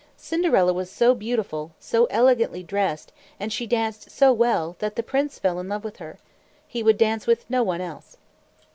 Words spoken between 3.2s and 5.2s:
and she danced so well, that the